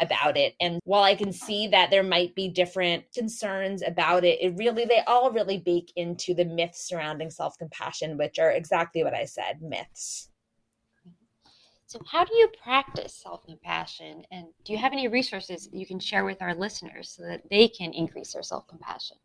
[0.00, 0.54] about it.
[0.60, 4.84] And while I can see that there might be different concerns about it, it really,
[4.84, 9.24] they all really bake into the myths surrounding self compassion, which are exactly what I
[9.24, 10.28] said myths.
[11.86, 14.22] So, how do you practice self compassion?
[14.30, 17.66] And do you have any resources you can share with our listeners so that they
[17.66, 19.16] can increase their self compassion?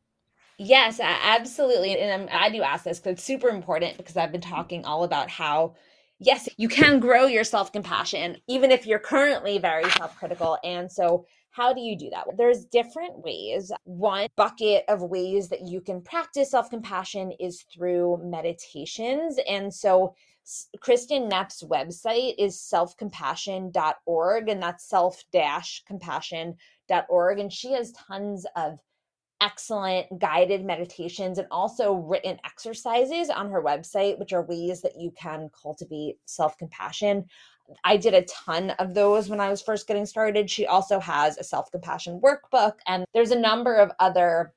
[0.57, 1.97] Yes, absolutely.
[1.99, 4.53] And I'm glad you asked this because it's super important because I've been mm-hmm.
[4.53, 5.75] talking all about how,
[6.23, 10.57] yes, you can grow your self compassion, even if you're currently very self critical.
[10.63, 12.25] And so, how do you do that?
[12.37, 13.71] There's different ways.
[13.83, 19.37] One bucket of ways that you can practice self compassion is through meditations.
[19.47, 20.15] And so,
[20.79, 25.23] Kristin Neff's website is selfcompassion.org, and that's self
[25.87, 27.39] compassion.org.
[27.39, 28.79] And she has tons of
[29.43, 35.11] excellent guided meditations and also written exercises on her website, which are ways that you
[35.11, 37.25] can cultivate self compassion.
[37.83, 40.49] I did a ton of those when I was first getting started.
[40.49, 44.53] She also has a self compassion workbook, and there's a number of other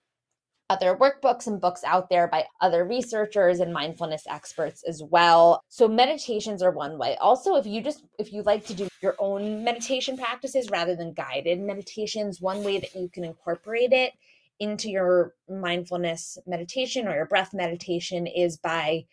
[0.69, 5.63] other workbooks and books out there by other researchers and mindfulness experts as well.
[5.69, 7.17] So meditations are one way.
[7.21, 11.13] Also, if you just if you like to do your own meditation practices rather than
[11.13, 14.13] guided meditations, one way that you can incorporate it
[14.59, 19.05] into your mindfulness meditation or your breath meditation is by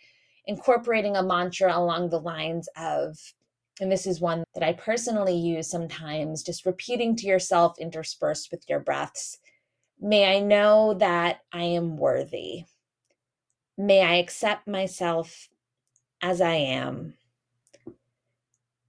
[0.45, 3.17] incorporating a mantra along the lines of
[3.81, 8.69] and this is one that I personally use sometimes, just repeating to yourself interspersed with
[8.69, 9.39] your breaths.
[9.99, 12.65] May I know that I am worthy.
[13.75, 15.49] May I accept myself
[16.21, 17.15] as I am.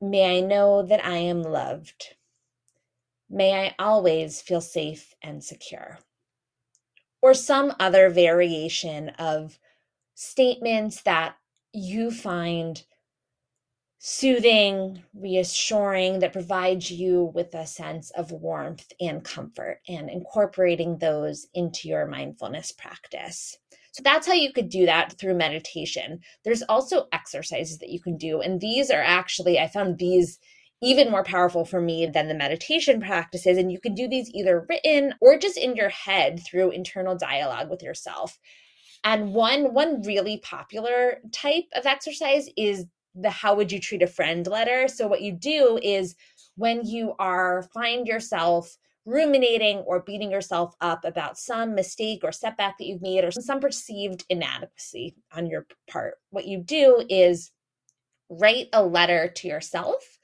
[0.02, 2.14] May I know that I am loved.
[3.30, 5.98] May I always feel safe and secure
[7.24, 9.58] or some other variation of
[10.14, 11.34] statements that
[11.72, 12.84] you find
[13.98, 21.46] soothing, reassuring, that provides you with a sense of warmth and comfort, and incorporating those
[21.54, 23.56] into your mindfulness practice.
[23.92, 26.20] So that's how you could do that through meditation.
[26.44, 30.38] There's also exercises that you can do, and these are actually, I found these
[30.84, 33.56] even more powerful for me than the meditation practices.
[33.56, 37.70] And you can do these either written or just in your head through internal dialogue
[37.70, 38.38] with yourself.
[39.02, 44.06] And one one really popular type of exercise is the how would you treat a
[44.06, 44.88] friend letter.
[44.88, 46.16] So what you do is
[46.56, 52.78] when you are find yourself ruminating or beating yourself up about some mistake or setback
[52.78, 57.50] that you've made or some perceived inadequacy on your part, what you do is
[58.30, 60.18] write a letter to yourself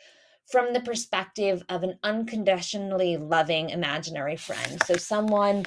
[0.51, 4.83] from the perspective of an unconditionally loving imaginary friend.
[4.85, 5.67] So, someone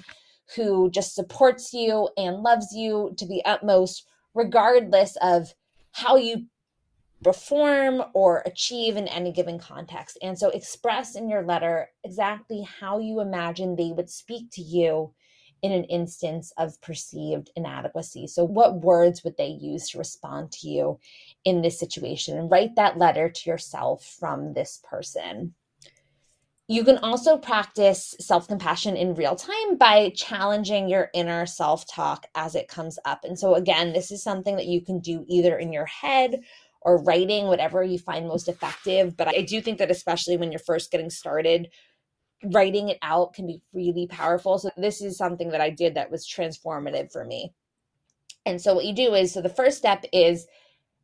[0.55, 5.53] who just supports you and loves you to the utmost, regardless of
[5.91, 6.47] how you
[7.23, 10.17] perform or achieve in any given context.
[10.21, 15.13] And so, express in your letter exactly how you imagine they would speak to you
[15.63, 18.27] in an instance of perceived inadequacy.
[18.27, 20.99] So, what words would they use to respond to you
[21.45, 22.37] in this situation?
[22.37, 25.55] And write that letter to yourself from this person.
[26.67, 32.27] You can also practice self compassion in real time by challenging your inner self talk
[32.35, 33.23] as it comes up.
[33.23, 36.41] And so, again, this is something that you can do either in your head
[36.81, 39.15] or writing, whatever you find most effective.
[39.15, 41.69] But I do think that, especially when you're first getting started,
[42.45, 44.57] writing it out can be really powerful.
[44.57, 47.53] So this is something that I did that was transformative for me.
[48.45, 50.47] And so what you do is so the first step is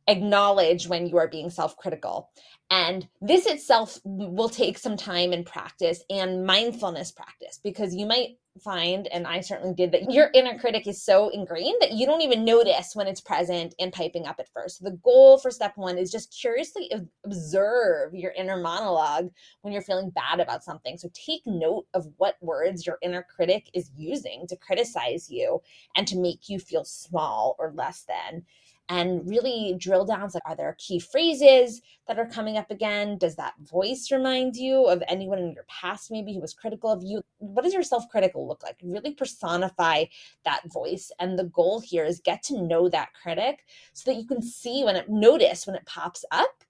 [0.06, 2.30] acknowledge when you are being self-critical.
[2.70, 8.38] And this itself will take some time and practice and mindfulness practice because you might
[8.58, 12.22] find, and I certainly did, that your inner critic is so ingrained that you don't
[12.22, 14.82] even notice when it's present and piping up at first.
[14.82, 16.90] The goal for step one is just curiously
[17.24, 19.30] observe your inner monologue
[19.62, 20.98] when you're feeling bad about something.
[20.98, 25.60] So take note of what words your inner critic is using to criticize you
[25.96, 28.42] and to make you feel small or less than
[28.90, 33.16] and really drill down like are there key phrases that are coming up again?
[33.16, 37.02] Does that voice remind you of anyone in your past maybe who was critical of
[37.04, 37.22] you?
[37.38, 38.76] What does your self-critical look like?
[38.82, 40.06] Really personify
[40.44, 43.60] that voice and the goal here is get to know that critic
[43.92, 46.64] so that you can see when it notice when it pops up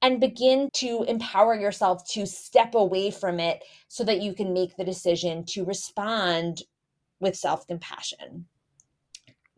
[0.00, 4.74] and begin to empower yourself to step away from it so that you can make
[4.76, 6.62] the decision to respond
[7.20, 8.46] with self-compassion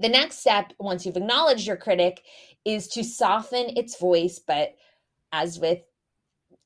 [0.01, 2.22] the next step, once you've acknowledged your critic,
[2.64, 4.40] is to soften its voice.
[4.44, 4.74] But
[5.32, 5.80] as with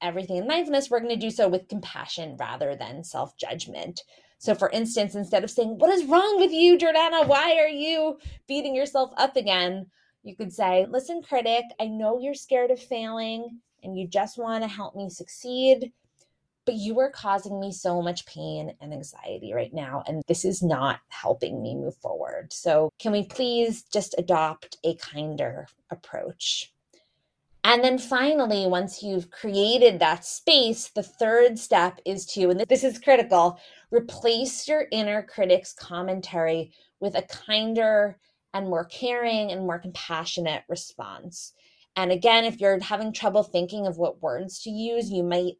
[0.00, 4.02] everything in mindfulness, we're going to do so with compassion rather than self judgment.
[4.38, 7.26] So, for instance, instead of saying, What is wrong with you, Jordana?
[7.26, 9.86] Why are you beating yourself up again?
[10.22, 14.62] You could say, Listen, critic, I know you're scared of failing and you just want
[14.62, 15.92] to help me succeed
[16.64, 20.02] but you are causing me so much pain and anxiety right now.
[20.06, 22.52] And this is not helping me move forward.
[22.52, 26.72] So, can we please just adopt a kinder approach?
[27.66, 32.84] And then finally, once you've created that space, the third step is to, and this
[32.84, 33.58] is critical,
[33.90, 38.18] replace your inner critic's commentary with a kinder
[38.52, 41.54] and more caring and more compassionate response.
[41.96, 45.54] And again, if you're having trouble thinking of what words to use, you might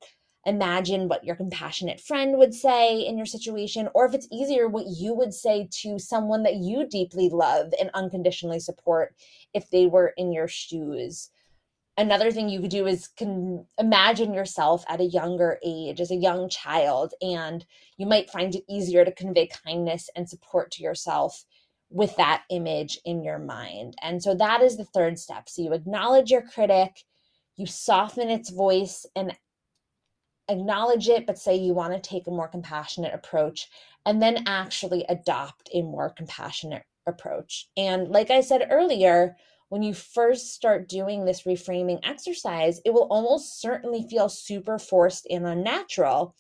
[0.47, 4.87] imagine what your compassionate friend would say in your situation, or if it's easier, what
[4.87, 9.15] you would say to someone that you deeply love and unconditionally support
[9.53, 11.31] if they were in your shoes.
[11.97, 16.17] Another thing you could do is can imagine yourself at a younger age as a
[16.17, 17.65] young child, and
[17.97, 21.45] you might find it easier to convey kindness and support to yourself
[21.91, 23.95] with that image in your mind.
[24.03, 25.49] And so that is the third step.
[25.49, 27.05] So you acknowledge your critic,
[27.55, 29.37] you soften its voice and
[30.49, 33.69] acknowledge it, but say you want to take a more compassionate approach,
[34.07, 37.69] and then actually adopt a more compassionate approach.
[37.77, 39.37] And like I said earlier,
[39.71, 45.27] when you first start doing this reframing exercise, it will almost certainly feel super forced
[45.31, 46.37] and unnatural.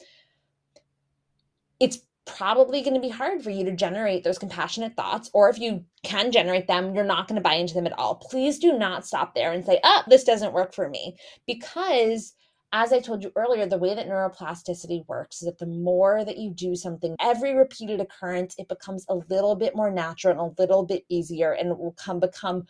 [1.80, 5.58] It's probably going to be hard for you to generate those compassionate thoughts, or if
[5.58, 8.14] you can generate them, you're not going to buy into them at all.
[8.14, 12.34] Please do not stop there and say, oh, this doesn't work for me, because
[12.74, 16.38] as I told you earlier, the way that neuroplasticity works is that the more that
[16.38, 20.60] you do something, every repeated occurrence, it becomes a little bit more natural and a
[20.60, 22.66] little bit easier, and it will come become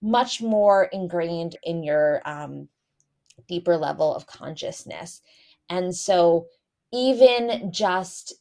[0.00, 2.66] much more ingrained in your um,
[3.46, 5.20] deeper level of consciousness.
[5.68, 6.46] And so,
[6.90, 8.32] even just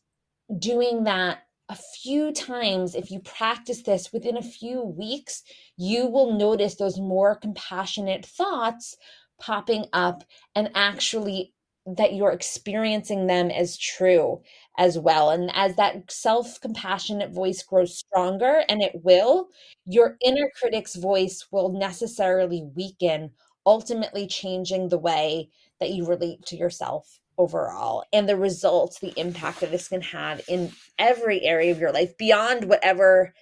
[0.59, 5.43] doing that a few times, if you practice this within a few weeks,
[5.75, 8.95] you will notice those more compassionate thoughts
[9.41, 10.23] popping up
[10.55, 11.53] and actually
[11.85, 14.41] that you're experiencing them as true
[14.77, 15.31] as well.
[15.31, 19.47] And as that self compassionate voice grows stronger, and it will,
[19.85, 23.31] your inner critic's voice will necessarily weaken,
[23.65, 29.61] ultimately changing the way that you relate to yourself overall and the results, the impact
[29.61, 33.33] that this can have in every area of your life beyond whatever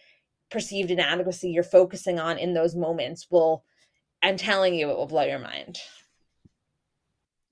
[0.49, 3.63] perceived inadequacy you're focusing on in those moments will
[4.21, 5.79] I'm telling you, it will blow your mind.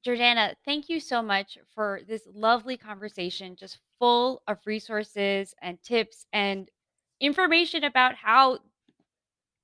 [0.06, 6.26] Jordana, thank you so much for this lovely conversation, just full of resources and tips
[6.32, 6.70] and
[7.20, 8.60] information about how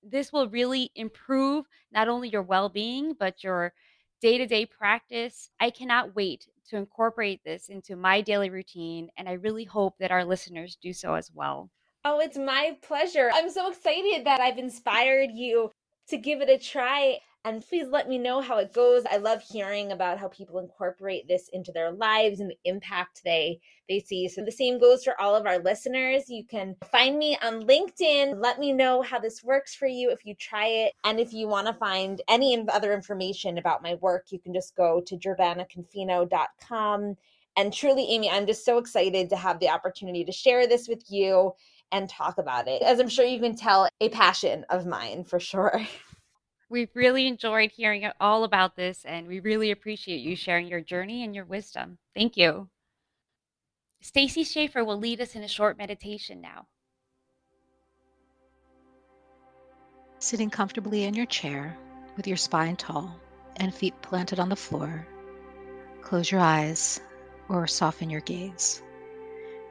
[0.02, 3.74] this will really improve not only your well being, but your
[4.22, 5.50] day to day practice.
[5.60, 10.12] I cannot wait to incorporate this into my daily routine, and I really hope that
[10.12, 11.70] our listeners do so as well.
[12.06, 13.32] Oh, it's my pleasure.
[13.34, 15.72] I'm so excited that I've inspired you
[16.10, 17.20] to give it a try.
[17.46, 19.04] And please let me know how it goes.
[19.12, 23.60] I love hearing about how people incorporate this into their lives and the impact they
[23.90, 24.30] they see.
[24.30, 26.30] So the same goes for all of our listeners.
[26.30, 28.42] You can find me on LinkedIn.
[28.42, 30.94] Let me know how this works for you if you try it.
[31.04, 34.74] And if you want to find any other information about my work, you can just
[34.78, 37.18] go to jordanaconfino.com.
[37.56, 41.04] And truly, Aimee, I'm just so excited to have the opportunity to share this with
[41.10, 41.52] you
[41.94, 42.82] and talk about it.
[42.82, 45.88] As I'm sure you can tell, a passion of mine for sure.
[46.70, 51.24] We've really enjoyed hearing all about this, and we really appreciate you sharing your journey
[51.24, 52.00] and your wisdom.
[52.16, 52.68] Thank you.
[54.02, 56.66] Stacy Schaefer will lead us in a short meditation now.
[60.18, 61.78] Sitting comfortably in your chair
[62.18, 63.20] with your spine tall
[63.58, 65.08] and feet planted on the floor,
[66.02, 67.00] close your eyes
[67.50, 68.82] or soften your gaze.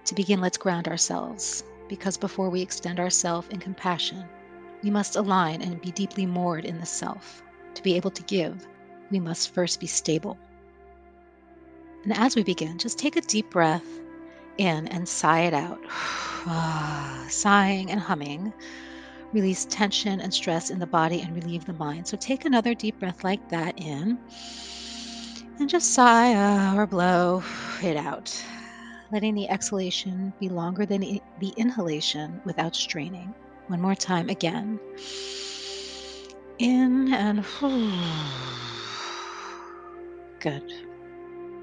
[0.05, 4.24] To begin, let's ground ourselves, because before we extend ourselves in compassion,
[4.82, 7.43] we must align and be deeply moored in the self.
[7.74, 8.66] To be able to give,
[9.11, 10.38] we must first be stable.
[12.05, 13.84] And as we begin, just take a deep breath
[14.57, 15.80] in and sigh it out.
[17.30, 18.55] Sighing and humming
[19.34, 22.07] release tension and stress in the body and relieve the mind.
[22.07, 24.18] So take another deep breath like that in
[25.59, 27.43] and just sigh uh, or blow
[27.82, 28.34] it out,
[29.12, 33.34] letting the exhalation be longer than the inhalation without straining.
[33.66, 34.80] One more time again.
[36.58, 37.44] In and
[40.40, 40.72] good.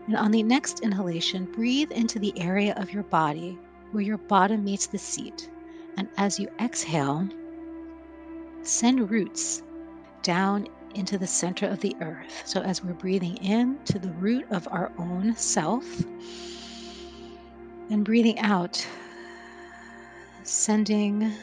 [0.05, 3.57] And on the next inhalation, breathe into the area of your body
[3.91, 5.49] where your bottom meets the seat.
[5.97, 7.27] And as you exhale,
[8.61, 9.63] send roots
[10.21, 12.43] down into the center of the earth.
[12.45, 15.85] So as we're breathing in to the root of our own self
[17.89, 18.85] and breathing out,
[20.43, 21.33] sending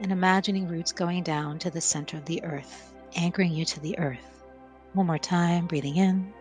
[0.00, 3.98] and imagining roots going down to the center of the earth, anchoring you to the
[3.98, 4.44] earth.
[4.92, 6.32] One more time, breathing in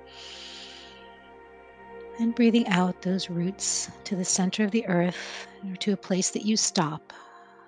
[2.19, 6.31] and breathing out those roots to the center of the earth or to a place
[6.31, 7.11] that you stop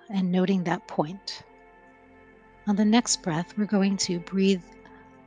[0.08, 1.42] and noting that point.
[2.66, 4.62] On the next breath, we're going to breathe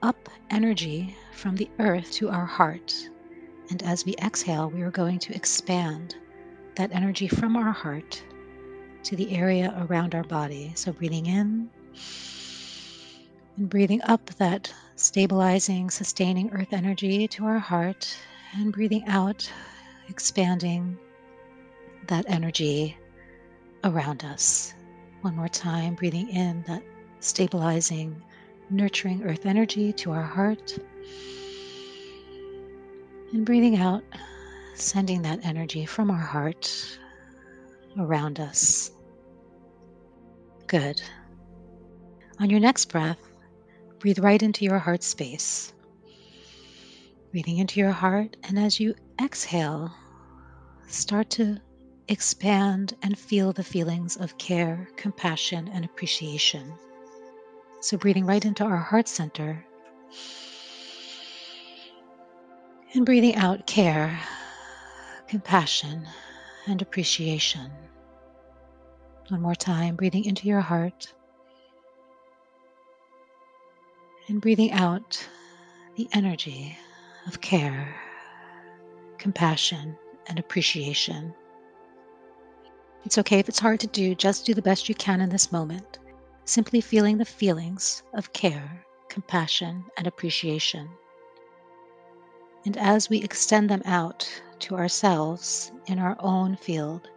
[0.02, 2.94] up energy from the earth to our heart.
[3.70, 6.16] And as we exhale, we are going to expand
[6.76, 8.24] that energy from our heart
[9.04, 10.72] to the area around our body.
[10.76, 11.70] So breathing in
[13.58, 18.16] and breathing up that stabilizing, sustaining earth energy to our heart,
[18.54, 19.52] and breathing out,
[20.10, 20.98] expanding
[22.08, 22.98] that energy
[23.84, 24.74] around us.
[25.22, 26.84] One more time, breathing in that
[27.20, 28.22] stabilizing,
[28.70, 30.78] nurturing earth energy to our heart.
[33.34, 34.04] And breathing out,
[34.74, 37.00] sending that energy from our heart
[37.98, 38.92] around us.
[40.68, 41.02] Good.
[42.40, 43.20] On your next breath,
[44.00, 45.74] breathe right into your heart space.
[47.32, 49.92] Breathing into your heart, and as you exhale,
[50.88, 51.58] start to
[52.08, 56.74] expand and feel the feelings of care, compassion, and appreciation.
[57.80, 59.66] So, breathing right into our heart center
[62.94, 64.20] and breathing out care,
[65.32, 66.06] compassion,
[66.68, 67.72] and appreciation.
[69.30, 71.14] One more time, breathing into your heart
[74.28, 75.26] and breathing out
[75.96, 76.78] the energy
[77.28, 77.96] of care,
[79.20, 81.34] compassion, and appreciation.
[83.06, 85.50] It's okay if it's hard to do, just do the best you can in this
[85.50, 86.00] moment
[86.44, 90.90] simply feeling the feelings of care, compassion, and appreciation.
[92.66, 94.30] And as we extend them out
[94.62, 97.10] to ourselves in our own field,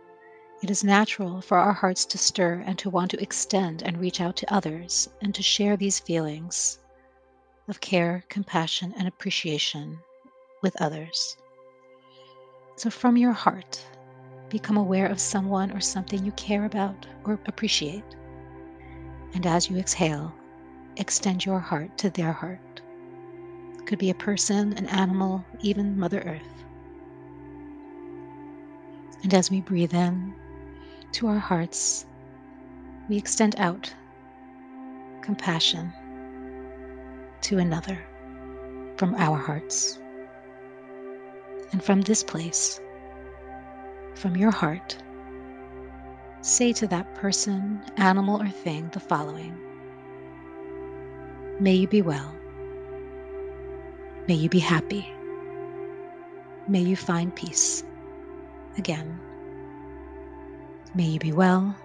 [0.63, 4.21] it is natural for our hearts to stir and to want to extend and reach
[4.21, 6.79] out to others and to share these feelings
[7.69, 9.99] of care, compassion, and appreciation
[10.63, 11.37] with others.
[12.77, 13.85] So, from your heart,
[14.49, 18.05] become aware of someone or something you care about or appreciate.
[19.35, 20.33] And as you exhale,
[20.97, 22.81] extend your heart to their heart.
[23.87, 26.54] Could be a person, an animal, even Mother Earth.
[29.25, 30.35] And as we breathe in
[31.13, 32.05] to our hearts,
[33.09, 33.93] we extend out
[35.23, 35.91] compassion
[37.41, 37.99] to another
[38.97, 39.99] from our hearts.
[41.73, 42.83] And from this place,
[44.15, 45.03] from your heart,
[46.43, 49.59] say to that person, animal, or thing the following
[51.61, 52.31] May you be well.
[54.29, 55.11] May you be happy.
[56.69, 57.85] May you find peace.
[58.77, 59.21] Again,
[60.95, 61.77] may you be well.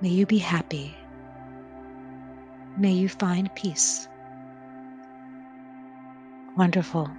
[0.00, 0.96] May you be happy.
[2.76, 4.08] May you find peace.
[6.56, 7.10] Wonderful.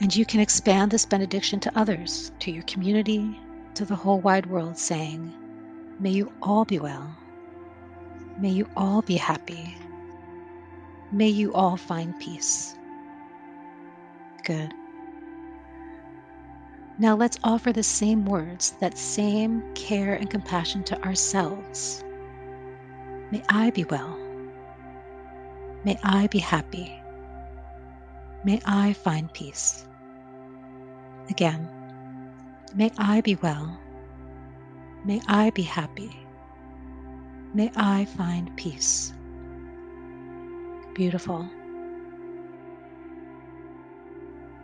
[0.00, 3.38] And you can expand this benediction to others, to your community,
[3.74, 5.32] to the whole wide world, saying,
[5.98, 7.16] May you all be well.
[8.38, 9.76] May you all be happy.
[11.10, 12.74] May you all find peace.
[14.44, 14.74] Good.
[16.98, 22.02] Now let's offer the same words, that same care and compassion to ourselves.
[23.30, 24.18] May I be well.
[25.84, 27.00] May I be happy.
[28.44, 29.86] May I find peace.
[31.28, 31.68] Again,
[32.76, 33.80] May I be well.
[35.06, 36.14] May I be happy.
[37.54, 39.14] May I find peace.
[40.94, 41.48] Beautiful.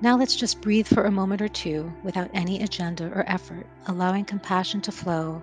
[0.03, 4.25] Now let's just breathe for a moment or two without any agenda or effort, allowing
[4.25, 5.41] compassion to flow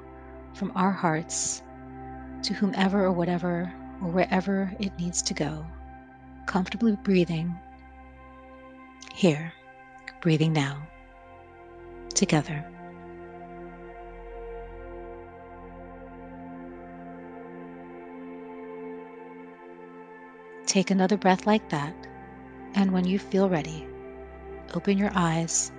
[0.53, 1.63] from our hearts
[2.43, 5.65] to whomever or whatever or wherever it needs to go.
[6.45, 7.57] Comfortably breathing
[9.13, 9.53] here,
[10.19, 10.85] breathing now,
[12.13, 12.65] together.
[20.65, 21.93] Take another breath like that,
[22.75, 23.88] and when you feel ready,
[24.75, 25.71] open your eyes